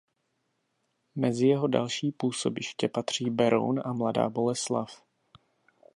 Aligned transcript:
Mezi 1.15 1.47
jeho 1.47 1.67
další 1.67 2.11
působiště 2.11 2.87
patří 2.89 3.29
Beroun 3.29 3.81
a 3.85 3.93
Mladá 3.93 4.29
Boleslav. 4.29 5.03